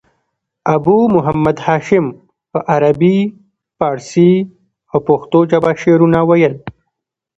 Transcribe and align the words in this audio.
ابو 0.75 0.95
محمد 1.15 1.57
هاشم 1.65 2.05
په 2.51 2.59
عربي، 2.71 3.17
پاړسي 3.77 4.31
او 4.91 4.99
پښتو 5.07 5.39
ژبه 5.51 5.71
شعرونه 5.81 6.19
ویل. 6.29 6.53